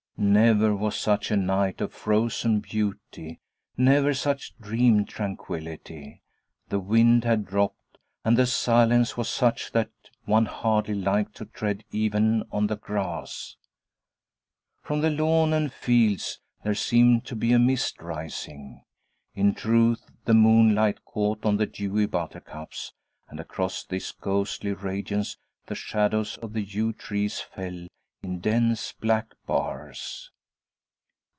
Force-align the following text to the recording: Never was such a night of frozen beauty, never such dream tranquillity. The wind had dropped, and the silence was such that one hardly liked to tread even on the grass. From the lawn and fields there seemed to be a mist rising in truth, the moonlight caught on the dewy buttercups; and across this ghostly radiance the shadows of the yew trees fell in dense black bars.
Never 0.23 0.75
was 0.75 0.97
such 0.99 1.31
a 1.31 1.35
night 1.35 1.81
of 1.81 1.91
frozen 1.91 2.59
beauty, 2.59 3.39
never 3.75 4.13
such 4.13 4.55
dream 4.59 5.03
tranquillity. 5.03 6.21
The 6.69 6.77
wind 6.79 7.23
had 7.23 7.43
dropped, 7.47 7.97
and 8.23 8.37
the 8.37 8.45
silence 8.45 9.17
was 9.17 9.27
such 9.27 9.71
that 9.71 9.89
one 10.25 10.45
hardly 10.45 10.93
liked 10.93 11.33
to 11.37 11.45
tread 11.45 11.83
even 11.91 12.43
on 12.51 12.67
the 12.67 12.75
grass. 12.77 13.55
From 14.83 15.01
the 15.01 15.09
lawn 15.09 15.53
and 15.53 15.73
fields 15.73 16.39
there 16.63 16.75
seemed 16.75 17.25
to 17.25 17.35
be 17.35 17.51
a 17.51 17.57
mist 17.57 17.99
rising 17.99 18.83
in 19.33 19.55
truth, 19.55 20.05
the 20.25 20.35
moonlight 20.35 21.03
caught 21.03 21.47
on 21.47 21.57
the 21.57 21.65
dewy 21.65 22.05
buttercups; 22.05 22.93
and 23.27 23.39
across 23.39 23.83
this 23.83 24.11
ghostly 24.11 24.73
radiance 24.73 25.37
the 25.65 25.73
shadows 25.73 26.37
of 26.43 26.53
the 26.53 26.61
yew 26.61 26.93
trees 26.93 27.39
fell 27.39 27.87
in 28.23 28.39
dense 28.39 28.91
black 28.93 29.33
bars. 29.47 30.29